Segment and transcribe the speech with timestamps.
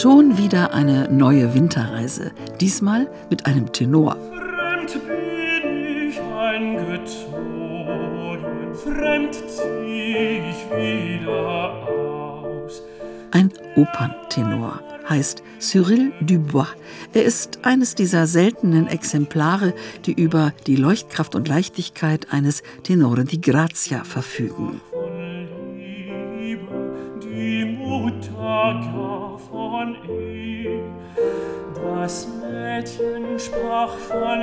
[0.00, 4.16] Schon wieder eine neue Winterreise, diesmal mit einem Tenor.
[4.30, 7.26] Fremd bin ich eingezogen,
[8.76, 12.80] fremd zieh ich wieder aus.
[13.32, 16.68] Ein Operntenor heißt Cyril Dubois.
[17.12, 19.74] Er ist eines dieser seltenen Exemplare,
[20.06, 24.80] die über die Leuchtkraft und Leichtigkeit eines Tenore di Grazia verfügen.
[24.92, 29.17] Von Liebe, die Mutter gar
[29.68, 30.80] von ihm.
[31.74, 34.38] Das Mädchen sprach von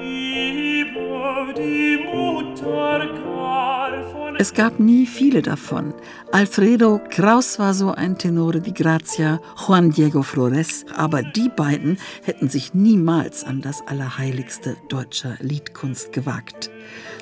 [0.00, 5.92] Liebe, die Mutter gar von Es gab nie viele davon.
[6.30, 12.48] Alfredo Kraus war so ein Tenore di Grazia, Juan Diego Flores, aber die beiden hätten
[12.48, 16.70] sich niemals an das Allerheiligste deutscher Liedkunst gewagt.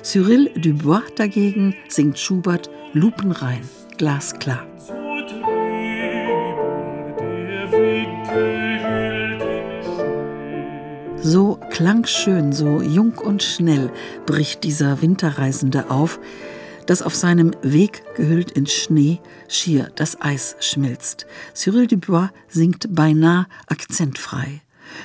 [0.03, 3.61] Cyril Dubois dagegen singt Schubert lupenrein,
[3.97, 4.65] glasklar.
[11.81, 13.91] Klangschön, so jung und schnell
[14.27, 16.19] bricht dieser Winterreisende auf,
[16.85, 21.25] dass auf seinem Weg gehüllt in Schnee schier das Eis schmilzt.
[21.55, 24.61] Cyril Dubois singt beinahe akzentfrei.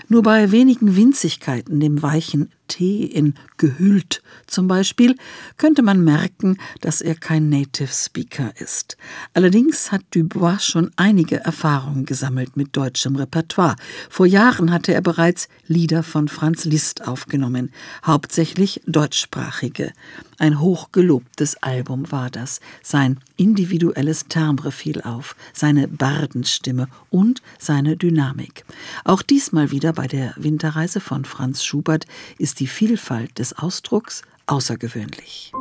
[0.08, 5.17] Nur bei wenigen Winzigkeiten, dem weichen T in gehüllt zum Beispiel,
[5.56, 8.97] könnte man merken, dass er kein Native Speaker ist.
[9.34, 13.77] Allerdings hat Dubois schon einige Erfahrungen gesammelt mit deutschem Repertoire.
[14.11, 17.72] Vor Jahren hatte er bereits Lieder von Franz Liszt aufgenommen,
[18.05, 19.92] hauptsächlich deutschsprachige.
[20.39, 22.61] Ein hochgelobtes Album war das.
[22.83, 28.64] Sein individuelles Timbre fiel auf, seine Bardenstimme und seine Dynamik.
[29.05, 32.06] Auch diesmal wieder bei der Winterreise von Franz Schubert
[32.39, 35.52] ist die Vielfalt des Ausdrucks außergewöhnlich.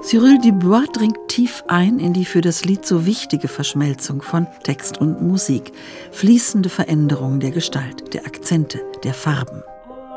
[0.00, 4.98] Cyril Dubois dringt tief ein in die für das Lied so wichtige Verschmelzung von Text
[4.98, 5.72] und Musik,
[6.12, 9.60] fließende Veränderung der Gestalt, der Akzente, der Farben.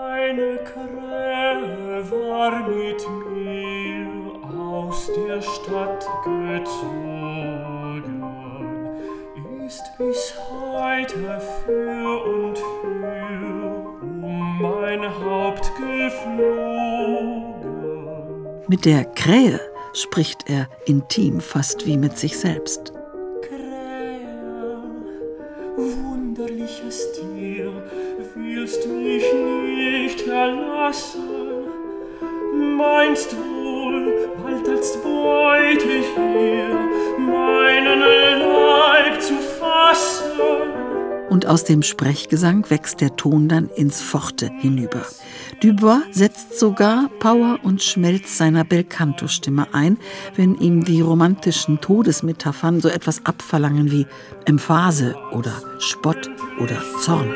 [0.04, 3.04] Eine Krähe war mit
[3.34, 4.08] mir
[4.56, 8.24] aus der Stadt gezogen,
[9.66, 12.41] ist bis heute für um
[14.98, 17.56] mein Haupt geflogen.
[18.68, 19.62] Mit der Krähe
[19.94, 22.92] spricht er intim, fast wie mit sich selbst.
[23.42, 24.84] Krähe,
[25.78, 27.72] wunderliches Tier,
[28.36, 29.24] willst mich
[29.78, 31.22] nicht verlassen?
[32.78, 36.11] Meinst wohl, bald als Beute hier
[41.42, 45.02] Und aus dem Sprechgesang wächst der Ton dann ins Forte hinüber.
[45.60, 49.98] Dubois setzt sogar Power und Schmelz seiner Belcanto-Stimme ein,
[50.36, 54.06] wenn ihm die romantischen Todesmetaphern so etwas abverlangen wie
[54.46, 56.30] Emphase oder Spott
[56.60, 57.34] oder Zorn.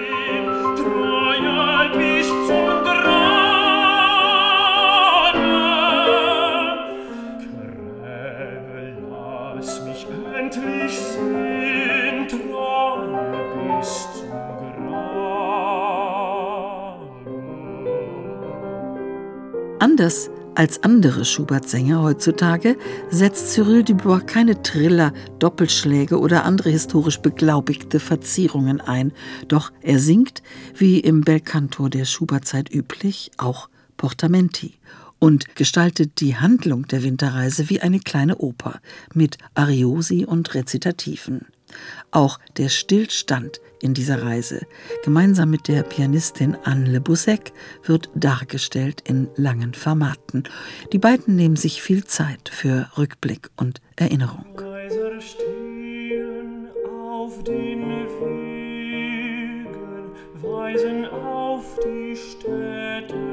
[19.97, 22.75] Anders als andere Schubert-Sänger heutzutage
[23.11, 29.13] setzt Cyril Dubois keine Triller, Doppelschläge oder andere historisch beglaubigte Verzierungen ein.
[29.47, 30.43] Doch er singt,
[30.75, 34.73] wie im Belcanto der Schubert-Zeit üblich, auch Portamenti
[35.17, 38.81] und gestaltet die Handlung der Winterreise wie eine kleine Oper
[39.13, 41.45] mit Ariosi und Rezitativen.
[42.11, 44.65] Auch der Stillstand in dieser Reise,
[45.03, 47.51] gemeinsam mit der Pianistin Anne Le Bousec,
[47.83, 50.43] wird dargestellt in langen Formaten.
[50.91, 54.45] Die beiden nehmen sich viel Zeit für Rückblick und Erinnerung.
[54.57, 59.65] Leiser stehen auf den Wegen,
[60.41, 63.24] weisen auf die Städte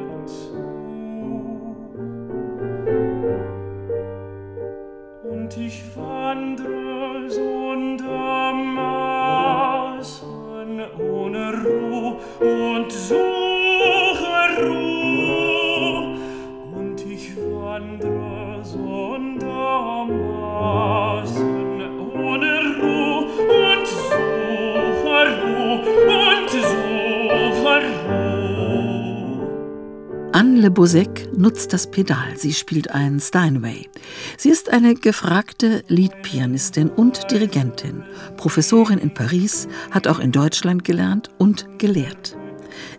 [30.34, 32.36] Anne Le Bousec nutzt das Pedal.
[32.36, 33.88] Sie spielt ein Steinway.
[34.36, 38.02] Sie ist eine gefragte Liedpianistin und Dirigentin,
[38.36, 42.36] Professorin in Paris, hat auch in Deutschland gelernt und gelehrt.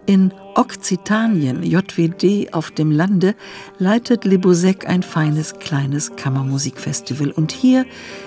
[0.06, 3.36] In Okzitanien, JWD auf dem Lande,
[3.80, 7.86] leitet Le Bousec ein feines kleines Kammermusikfestival und hier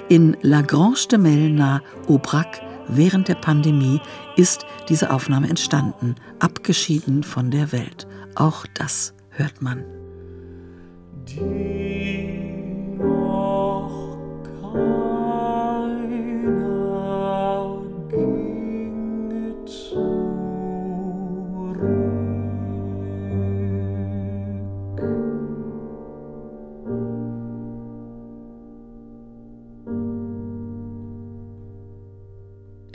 [0.09, 4.01] in La Grange de Mel nahe Aubrac während der Pandemie
[4.37, 8.07] ist diese Aufnahme entstanden, abgeschieden von der Welt.
[8.35, 9.85] Auch das hört man.
[11.29, 11.86] Die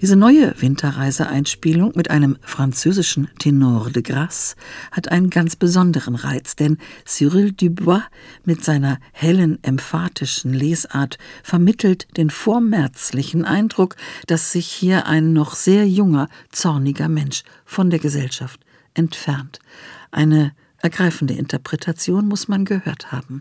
[0.02, 4.56] Diese neue Winterreise-Einspielung mit einem französischen Tenor de Grasse
[4.92, 8.02] hat einen ganz besonderen Reiz, denn Cyril Dubois
[8.44, 13.96] mit seiner hellen, emphatischen Lesart vermittelt den vormärzlichen Eindruck,
[14.26, 18.60] dass sich hier ein noch sehr junger, zorniger Mensch von der Gesellschaft
[18.96, 19.60] entfernt.
[20.10, 23.28] Eine ergreifende Interpretation muss man gehört haben.